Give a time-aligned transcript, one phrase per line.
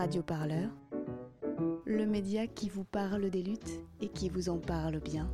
[0.00, 0.70] Radio Parleur,
[1.84, 5.30] le média qui vous parle des luttes et qui vous en parle bien.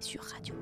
[0.00, 0.61] Sur radioparleur.net.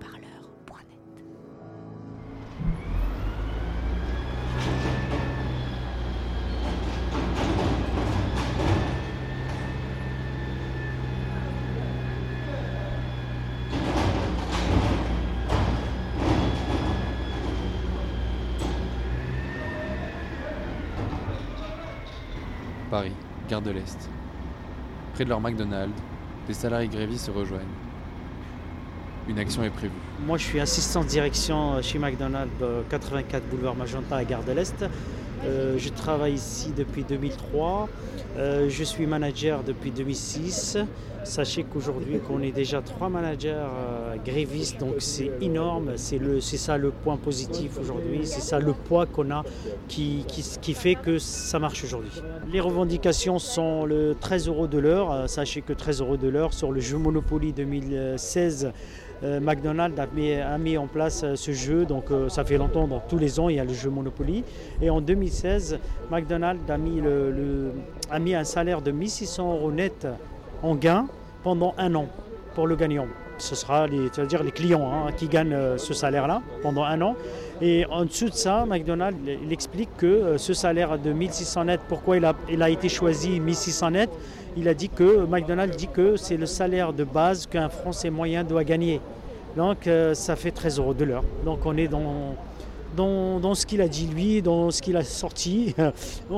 [22.91, 23.13] Paris,
[23.49, 24.11] gare de l'Est.
[25.15, 25.95] Près de leur McDonald's,
[26.49, 27.63] des salariés grévistes se rejoignent.
[29.29, 29.93] Une action est prévue.
[30.27, 34.53] Moi, je suis assistant de direction chez McDonald's, euh, 84 boulevard Magenta à Gare de
[34.53, 34.85] l'Est.
[35.45, 37.89] Euh, je travaille ici depuis 2003.
[38.39, 40.79] Euh, je suis manager depuis 2006.
[41.25, 45.93] Sachez qu'aujourd'hui, qu'on est déjà trois managers euh, grévistes, donc c'est énorme.
[45.97, 48.21] C'est c'est ça le point positif aujourd'hui.
[48.25, 49.45] C'est ça le poids qu'on a
[49.89, 52.23] qui, qui, qui fait que ça marche aujourd'hui.
[52.51, 55.29] Les revendications sont le 13 euros de l'heure.
[55.29, 58.73] Sachez que 13 euros de l'heure sur le jeu Monopoly 2016.
[59.23, 63.03] Euh, McDonald's a mis, en place euh, ce jeu, donc euh, ça fait longtemps, donc
[63.09, 64.45] tous les ans il y a le jeu Monopoly.
[64.81, 65.79] Et en 2016,
[66.11, 70.07] McDonald's a mis un salaire de 1600 euros net
[70.63, 71.07] en gain
[71.43, 72.07] pendant un an
[72.55, 73.07] pour le gagnant.
[73.41, 77.17] Ce sera les, c'est-à-dire les clients hein, qui gagnent euh, ce salaire-là pendant un an.
[77.61, 79.19] Et en dessous de ça, McDonald's
[79.51, 83.41] explique que euh, ce salaire de 1600 net, pourquoi il a, il a été choisi
[83.41, 84.11] 1600 net
[84.57, 88.45] Il a dit que McDonald's dit que c'est le salaire de base qu'un Français moyen
[88.45, 89.01] doit gagner.
[89.57, 91.25] Donc euh, ça fait 13 euros de l'heure.
[91.45, 95.75] Donc on est dans ce qu'il a dit lui, dans ce qu'il a sorti.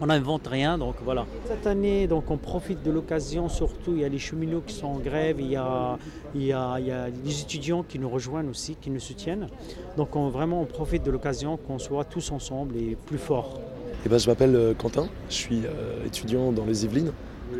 [0.00, 1.26] On- n'invente rien, donc voilà.
[1.46, 4.86] Cette année, donc on profite de l'occasion, surtout il y a les cheminots qui sont
[4.86, 5.98] en grève, il y a,
[6.34, 9.48] il y a, il y a des étudiants qui nous rejoignent aussi, qui nous soutiennent.
[9.96, 13.60] Donc on, vraiment on profite de l'occasion qu'on soit tous ensemble et plus forts.
[14.06, 17.12] Eh ben, je m'appelle euh, Quentin, je suis euh, étudiant dans les Yvelines,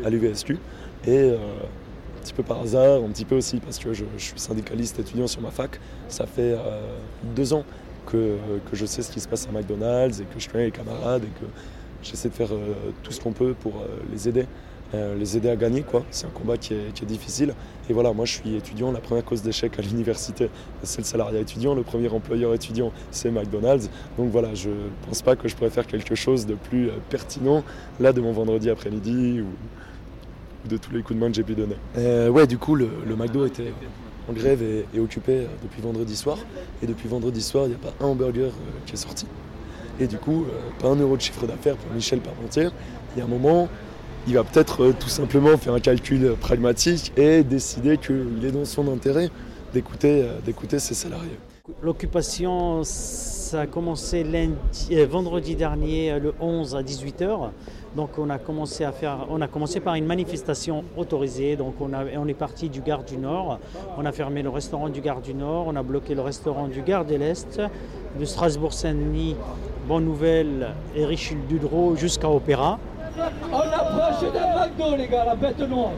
[0.05, 0.57] à l'UVSQ.
[1.05, 4.23] Et euh, un petit peu par hasard, un petit peu aussi parce que je, je
[4.23, 6.81] suis syndicaliste étudiant sur ma fac, ça fait euh,
[7.35, 7.63] deux ans
[8.05, 8.37] que,
[8.69, 11.23] que je sais ce qui se passe à McDonald's et que je connais les camarades
[11.23, 11.45] et que
[12.03, 12.73] j'essaie de faire euh,
[13.03, 14.45] tout ce qu'on peut pour euh, les aider.
[14.95, 15.85] euh, les aider à gagner.
[16.09, 17.53] C'est un combat qui est, difficile.
[17.89, 20.49] Et voilà, moi je suis étudiant, la première cause d'échec à l'université,
[20.83, 23.89] c'est le salariat étudiant, le premier employeur étudiant, c'est McDonald's.
[24.17, 24.69] Donc voilà, je
[25.05, 27.63] pense pas que je pourrais faire quelque chose de plus pertinent
[27.99, 29.47] là de mon vendredi après-midi ou,
[30.67, 31.77] de tous les coups de main que j'ai pu donner.
[32.29, 33.71] Ouais, du coup, le, McDo était
[34.27, 36.37] en grève et, occupé depuis vendredi soir.
[36.81, 38.51] Et depuis vendredi soir, il n'y a pas un hamburger
[38.85, 39.25] qui est sorti.
[39.99, 42.67] Et du coup, euh, pas un euro de chiffre d'affaires pour Michel Parmentier.
[43.15, 43.67] Il y a un moment,
[44.27, 48.51] il va peut-être euh, tout simplement faire un calcul euh, pragmatique et décider qu'il est
[48.51, 49.29] dans son intérêt
[49.73, 51.37] d'écouter euh, ses salariés.
[51.83, 54.25] L'occupation, ça a commencé
[54.91, 57.49] euh, vendredi dernier, euh, le 11 à 18h.
[57.95, 61.55] Donc on a commencé à faire, on a commencé par une manifestation autorisée.
[61.55, 63.59] Donc on, a- on est parti du Gare du Nord.
[63.97, 65.65] On a fermé le restaurant du Gare du Nord.
[65.67, 67.59] On a bloqué le restaurant du Gare de l'Est,
[68.19, 69.35] de Strasbourg-Saint-Denis,
[69.89, 72.77] Bonne Nouvelle et Richelieu-Dudreau jusqu'à Opéra.
[73.51, 75.89] On approche d'un McDo, les gars, la bête noire.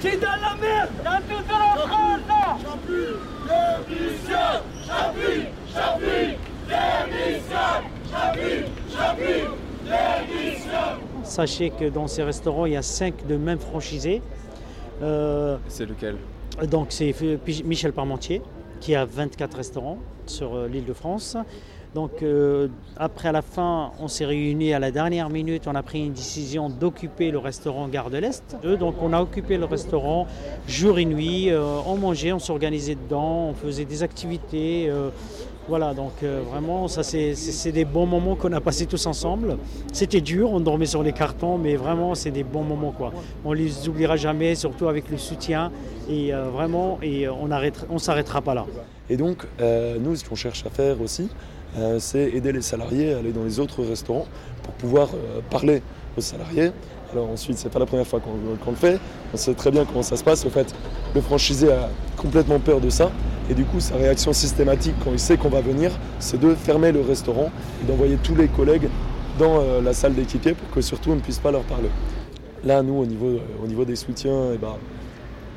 [0.00, 3.16] C'est dans la merde Dans toute la France là J'appuie
[3.88, 4.46] Démission
[4.86, 6.36] J'appuie J'appuie
[6.68, 7.68] Démission
[8.10, 9.44] J'appuie J'appuie
[9.84, 11.24] Démission.
[11.24, 14.22] Sachez que dans ces restaurants, il y a cinq de même franchisés.
[15.02, 16.16] Euh, C'est lequel?
[16.68, 17.14] Donc c'est
[17.64, 18.42] Michel Parmentier
[18.80, 21.36] qui a 24 restaurants sur euh, l'île de France.
[21.94, 25.82] Donc euh, après à la fin, on s'est réunis à la dernière minute, on a
[25.82, 28.56] pris une décision d'occuper le restaurant Gare de l'Est.
[28.78, 30.28] Donc on a occupé le restaurant
[30.68, 34.90] jour et nuit, euh, on mangeait, on s'organisait dedans, on faisait des activités.
[35.68, 39.56] Voilà, donc euh, vraiment, ça c'est des bons moments qu'on a passés tous ensemble.
[39.92, 43.12] C'était dur, on dormait sur les cartons, mais vraiment c'est des bons moments quoi.
[43.44, 45.70] On les oubliera jamais, surtout avec le soutien
[46.08, 47.50] et euh, vraiment, et euh, on
[47.90, 48.66] on s'arrêtera pas là.
[49.08, 51.28] Et donc, nous, ce qu'on cherche à faire aussi,
[51.98, 54.26] c'est aider les salariés à aller dans les autres restaurants
[54.62, 55.08] pour pouvoir
[55.50, 55.82] parler
[56.16, 56.70] aux salariés
[57.12, 59.00] Alors ensuite, c'est pas la première fois qu'on le fait.
[59.34, 60.46] On sait très bien comment ça se passe.
[60.46, 60.72] Au fait,
[61.12, 63.10] le franchisé a complètement peur de ça.
[63.50, 66.92] Et du coup, sa réaction systématique quand il sait qu'on va venir, c'est de fermer
[66.92, 67.50] le restaurant
[67.82, 68.88] et d'envoyer tous les collègues
[69.40, 71.88] dans euh, la salle d'équipier pour que surtout on ne puisse pas leur parler.
[72.64, 74.76] Là, nous, au niveau, euh, au niveau des soutiens, eh ben,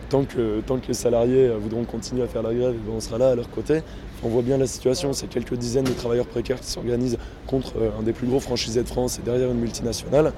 [0.10, 2.96] tant, que, tant que les salariés euh, voudront continuer à faire la grève, eh ben,
[2.96, 3.82] on sera là à leur côté.
[4.24, 8.02] On voit bien la situation, c'est quelques dizaines de travailleurs précaires qui s'organisent contre un
[8.02, 10.32] des plus gros franchisés de France et derrière une multinationale.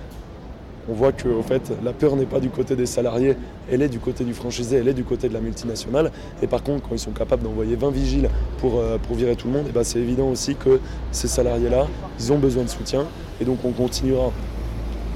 [0.89, 3.35] On voit que au fait, la peur n'est pas du côté des salariés,
[3.71, 6.11] elle est du côté du franchisé, elle est du côté de la multinationale.
[6.41, 8.29] Et par contre, quand ils sont capables d'envoyer 20 vigiles
[8.59, 10.79] pour, pour virer tout le monde, eh ben, c'est évident aussi que
[11.11, 11.87] ces salariés-là,
[12.19, 13.05] ils ont besoin de soutien.
[13.41, 14.31] Et donc on continuera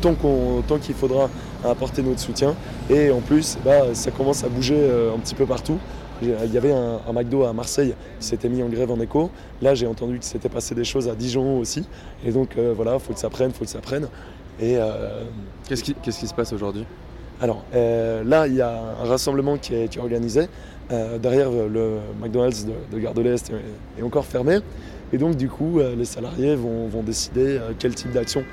[0.01, 1.29] tant qu'il faudra
[1.63, 2.55] apporter notre soutien.
[2.89, 5.77] Et en plus, bah, ça commence à bouger euh, un petit peu partout.
[6.21, 9.29] Il y avait un, McDo à Marseille qui s'était mis en grève en écho.
[9.61, 11.87] Là, j'ai entendu qu'il s'était passé des choses à Dijon aussi.
[12.25, 14.09] Et donc, euh, voilà, il faut que ça prenne, il faut que ça prenne.
[14.59, 15.23] Et euh,
[15.67, 16.85] qu'est-ce qui, qui, se passe aujourd'hui?
[17.41, 20.47] Alors, là, il y a un rassemblement qui est, organisé.
[20.89, 23.51] derrière, le McDonald's de, Gare de l'Est
[23.97, 24.59] est, encore fermé.
[25.13, 28.43] Et donc, du coup, les salariés vont, vont décider quel type d'action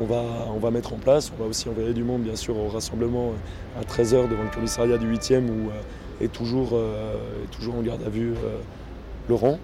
[0.00, 0.22] on va,
[0.54, 1.32] on va mettre en place.
[1.36, 4.50] On va aussi envoyer du monde, bien sûr, au rassemblement euh, à 13h devant le
[4.54, 7.14] commissariat du 8e où euh, est, toujours, euh,
[7.50, 8.34] toujours en garde à vue
[9.28, 9.58] Laurent.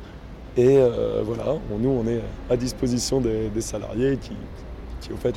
[0.56, 0.79] Et
[1.23, 2.20] voilà, nous, on est
[2.50, 4.32] à disposition des, salariés qui,
[5.00, 5.35] qui, au fait,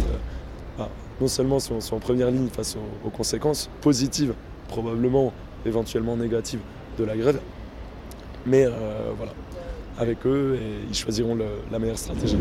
[0.78, 0.90] bah,
[1.22, 2.76] non seulement sont, en première ligne face
[3.06, 4.34] aux, conséquences positives,
[4.68, 5.34] probablement
[5.66, 6.62] éventuellement négatives
[6.98, 7.40] de la grève,
[8.46, 8.66] mais
[9.18, 9.34] voilà,
[9.98, 11.38] avec eux, et ils choisiront
[11.72, 12.38] la meilleure stratégie.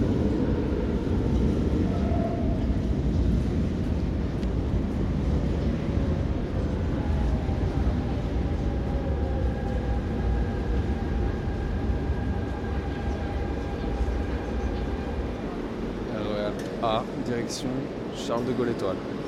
[17.32, 17.68] direction
[18.16, 19.21] Charles de Gaulle Étoile.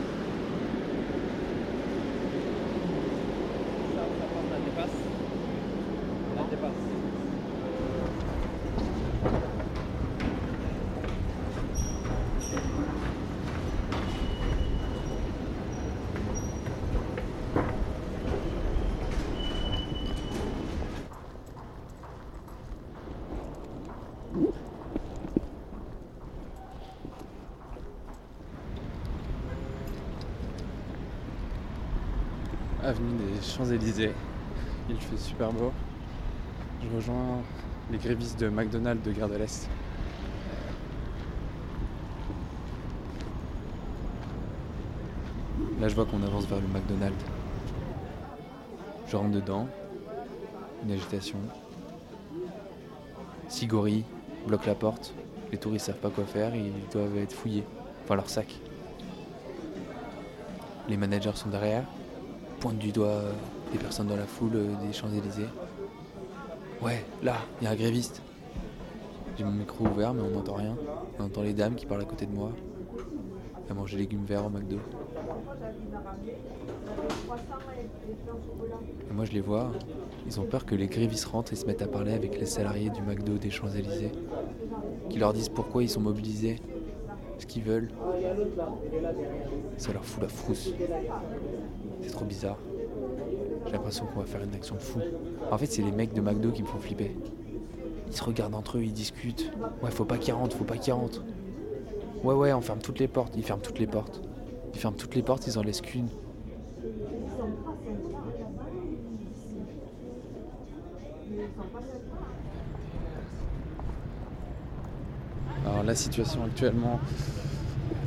[32.85, 34.13] Avenue des Champs-Élysées.
[34.89, 35.73] Il fait super beau.
[36.83, 37.41] Je rejoins
[37.91, 39.69] les grévistes de McDonald's de Gare de l'Est.
[45.81, 47.25] Là, je vois qu'on avance vers le McDonald's.
[49.09, 49.67] Je rentre dedans.
[50.85, 51.39] Une agitation.
[53.49, 54.05] Six gorilles
[54.47, 55.15] bloquent la porte.
[55.51, 56.55] Les touristes savent pas quoi faire.
[56.55, 57.65] Ils doivent être fouillés.
[58.05, 58.55] Enfin, leur sac.
[60.89, 61.85] Les managers sont derrière
[62.65, 63.21] pointe du doigt
[63.73, 65.51] des personnes dans la foule euh, des Champs-Élysées.
[66.81, 68.23] Ouais, là, il y a un gréviste.
[69.37, 70.75] J'ai mon micro ouvert, mais on n'entend rien.
[71.19, 72.53] On entend les dames qui parlent à côté de moi.
[73.69, 74.79] À manger légumes verts au McDo.
[79.13, 79.71] Moi, je les vois.
[80.27, 82.89] Ils ont peur que les grévistes rentrent et se mettent à parler avec les salariés
[82.89, 84.13] du McDo des Champs-Élysées.
[85.11, 86.57] Qui leur disent pourquoi ils sont mobilisés,
[87.37, 87.91] ce qu'ils veulent.
[89.77, 90.73] Ça leur fout la frousse.
[92.05, 92.59] C'est trop bizarre.
[93.67, 95.01] J'ai l'impression qu'on va faire une action fou.
[95.51, 97.17] En fait, c'est les mecs de McDo qui me font flipper.
[98.07, 99.51] Ils se regardent entre eux, ils discutent.
[99.83, 101.25] Ouais, faut pas qu'ils rentrent, faut pas qu'ils rentrent.
[102.23, 103.35] Ouais, ouais, on ferme toutes les portes.
[103.37, 104.21] Ils ferment toutes les portes.
[104.75, 106.09] Ils ferment toutes les portes, ils en laissent qu'une.
[115.67, 117.01] Alors la situation actuellement,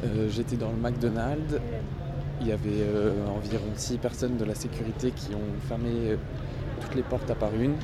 [0.04, 1.60] euh, j'étais dans le McDonald's
[2.42, 6.16] il y avait euh, environ 6 personnes de la sécurité qui ont fermé euh,
[6.82, 7.76] toutes les portes à part une.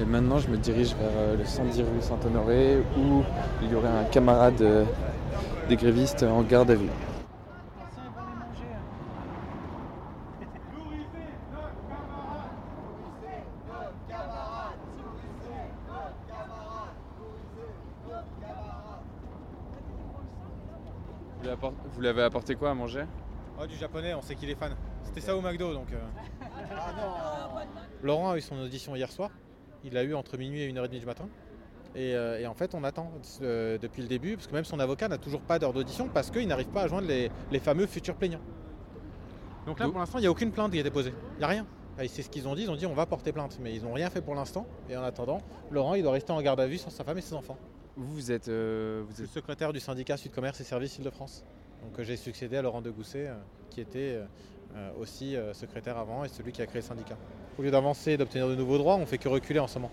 [0.00, 3.22] Et maintenant, je me dirige vers euh, le 110 rue Saint-Honoré où
[3.62, 4.62] il y aurait un camarade
[5.68, 6.88] des grévistes en garde à vue.
[22.02, 23.04] Vous lui avez apporté quoi à manger
[23.60, 24.74] oh, Du japonais, on sait qu'il est fan.
[25.04, 25.86] C'était ça au McDo donc.
[25.92, 26.00] Euh.
[28.02, 29.30] Laurent a eu son audition hier soir.
[29.84, 31.28] Il l'a eu entre minuit et 1h30 du matin.
[31.94, 35.06] Euh, et, en fait, on attend euh, depuis le début, parce que même son avocat
[35.06, 37.30] n'a toujours pas d'heure d'audition parce qu'il n'arrive pas à joindre les,
[37.60, 38.42] fameux futurs plaignants.
[39.66, 41.14] Donc là, pour l'instant, il n'y a aucune plainte qui a déposée.
[41.34, 41.66] Il n'y a rien.
[42.08, 43.92] C'est ce qu'ils ont dit, ils ont dit on va porter plainte, mais ils n'ont
[43.92, 44.66] rien fait pour l'instant.
[44.90, 45.40] Et en attendant,
[45.70, 47.58] Laurent, il doit rester en garde à vue sans sa femme et ses enfants.
[47.96, 49.28] Vous, vous êtes, vous êtes...
[49.28, 51.44] secrétaire du syndicat Sud Commerce et Services Île-de-France.
[51.82, 53.30] Donc j'ai succédé à Laurent de Gousset,
[53.70, 54.20] qui était
[54.98, 57.16] aussi secrétaire avant et celui qui a créé le syndicat.
[57.58, 59.90] Au lieu d'avancer et d'obtenir de nouveaux droits, on fait que reculer en ce moment.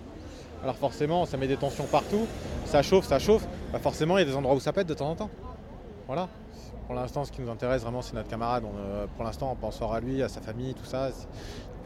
[0.62, 2.27] Alors forcément, ça met des tensions partout,
[2.65, 3.48] ça chauffe, ça chauffe.
[3.72, 5.29] Bah forcément, il y a des endroits où ça pète de temps en temps.
[6.08, 6.27] Voilà.
[6.86, 8.63] Pour l'instant, ce qui nous intéresse vraiment, c'est notre camarade.
[8.65, 11.12] Euh, pour l'instant, on pense à lui, à sa famille, tout ça.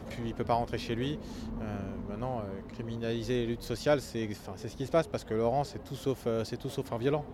[0.08, 1.18] Puis il ne peut pas rentrer chez lui.
[1.60, 1.76] Euh,
[2.08, 5.78] maintenant, euh, criminaliser les luttes sociales, c'est ce qui se passe parce que Laurent, c'est
[5.84, 7.24] tout tout sauf un violent.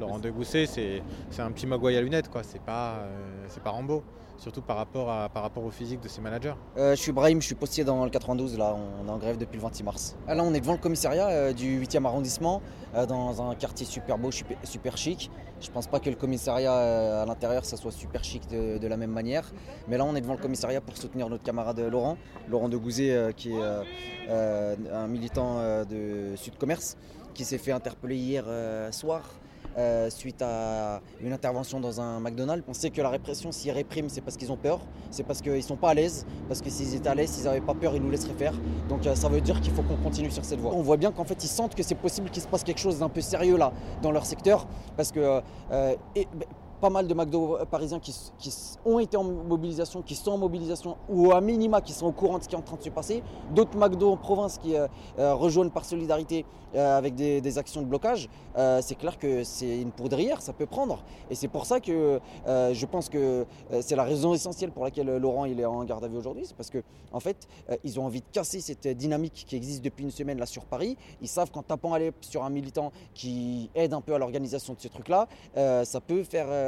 [0.00, 1.02] Laurent Degousset, c'est
[1.38, 2.42] un petit Mogwai à lunettes, quoi.
[2.42, 3.00] C'est pas,
[3.62, 4.02] pas Rambo
[4.38, 7.84] surtout par rapport, au physique de ses managers euh, Je suis Brahim, je suis postier
[7.84, 10.16] dans le 92, là, on est en grève depuis le 26 mars.
[10.26, 12.62] Ah, là, on est devant le commissariat euh, du 8e arrondissement,
[12.94, 15.30] euh, dans un quartier super beau, super, chic.
[15.60, 19.10] Je pense pas que le commissariat à l'intérieur, ça soit super chic de, la même
[19.10, 19.50] manière.
[19.88, 22.16] Mais là, on est devant le commissariat pour soutenir notre camarade Laurent,
[22.48, 26.96] Laurent de Gouzet, qui est un militant de Sud Commerce,
[27.34, 28.44] qui s'est fait interpeller hier
[28.92, 29.24] soir
[29.78, 32.64] euh, suite à une intervention dans un McDonald's.
[32.68, 34.80] On sait que la répression, s'ils répriment, c'est parce qu'ils ont peur,
[35.10, 37.44] c'est parce qu'ils ne sont pas à l'aise, parce que s'ils étaient à l'aise, s'ils
[37.44, 38.54] n'avaient pas peur, ils nous laisseraient faire.
[38.88, 40.72] Donc euh, ça veut dire qu'il faut qu'on continue sur cette voie.
[40.74, 42.98] On voit bien qu'en fait, ils sentent que c'est possible qu'il se passe quelque chose
[42.98, 44.66] d'un peu sérieux là, dans leur secteur,
[44.96, 45.40] parce que...
[45.70, 45.94] Euh,
[46.80, 48.14] pas mal de McDo parisiens qui,
[48.84, 52.38] ont été en mobilisation, qui sont en mobilisation ou à minima qui sont au courant
[52.38, 53.22] de ce qui est en train de se passer.
[53.54, 54.86] D'autres McDo en province qui euh,
[55.18, 56.44] euh, rejoignent par solidarité
[56.74, 58.28] euh, avec des, actions de blocage.
[58.82, 61.02] c'est clair que c'est une poudrière, ça peut prendre.
[61.30, 63.46] Et c'est pour ça que je pense que
[63.80, 66.44] c'est la raison essentielle pour laquelle Laurent il est en garde à vue aujourd'hui.
[66.46, 67.48] C'est parce que en fait,
[67.84, 70.98] ils ont envie de casser cette dynamique qui existe depuis une semaine là sur Paris.
[71.22, 74.80] Ils savent qu'en tapant aller sur un militant qui aide un peu à l'organisation de
[74.80, 76.67] ce truc-là, ça peut faire euh,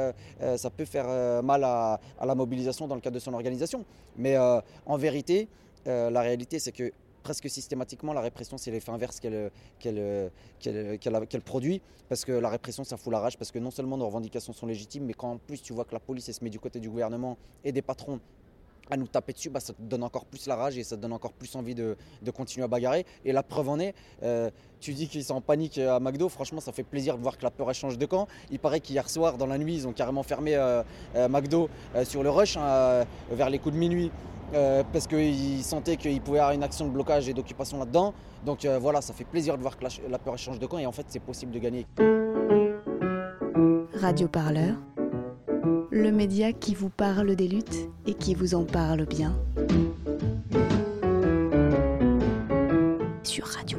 [0.57, 3.85] ça peut faire euh, mal à, la mobilisation dans le cadre de son organisation.
[4.17, 5.47] Mais en vérité,
[5.85, 6.91] la réalité, c'est que
[7.23, 9.51] presque systématiquement, la répression, c'est l'effet inverse qu'elle
[11.45, 11.81] produit.
[12.09, 13.37] Parce que la répression, ça fout la rage.
[13.37, 15.93] Parce que non seulement nos revendications sont légitimes, mais quand en plus tu vois que
[15.93, 18.19] la police se met du côté du gouvernement et des patrons
[18.89, 21.01] à nous taper dessus, bah, ça te donne encore plus la rage et ça te
[21.01, 21.95] donne encore plus envie de,
[22.33, 23.05] continuer à bagarrer.
[23.25, 26.59] Et la preuve en est, euh, tu dis qu'ils sont en panique à McDo, franchement
[26.59, 28.27] ça fait plaisir de voir que la peur change de camp.
[28.51, 30.83] Il paraît qu'hier soir dans la nuit ils ont carrément fermé euh,
[31.15, 31.69] euh, McDo
[32.03, 34.11] sur le rush hein, vers les coups de minuit.
[34.51, 38.13] parce qu'ils sentaient qu'il pouvait y avoir une action de blocage et d'occupation là-dedans.
[38.45, 40.85] Donc voilà, ça fait plaisir de voir que la, la peur change de camp et
[40.85, 41.85] en fait c'est possible de gagner.
[44.01, 44.75] Radio Parleur
[45.91, 49.35] le média qui vous parle des luttes et qui vous en parle bien.
[53.23, 53.77] Sur Radio